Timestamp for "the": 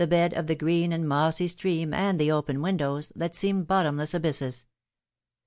0.47-0.55, 2.19-2.31